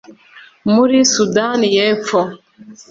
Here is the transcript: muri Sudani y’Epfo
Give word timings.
muri 0.73 0.97
Sudani 1.11 1.67
y’Epfo 1.75 2.19